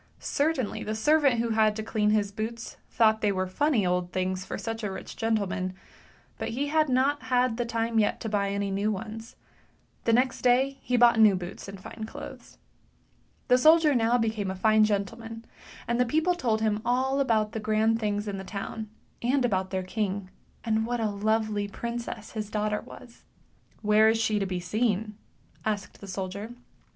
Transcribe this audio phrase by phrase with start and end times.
[0.17, 4.43] Certainly the servant who had to clean his boots thought they were funny old things
[4.43, 5.75] for such a rich gentleman,
[6.39, 9.35] but he had not had time yet to buy any new ones;
[10.05, 12.57] the next day he bought new boots and fine clothes.
[13.47, 15.45] The soldier now became a fine gentleman,
[15.87, 18.89] and the people told him all about the grand things in the town,
[19.21, 20.31] and about their king,
[20.63, 23.23] and what a lovely princess his daughter was."
[23.83, 25.15] Where is she to be seen?"
[25.63, 26.55] asked the soldier.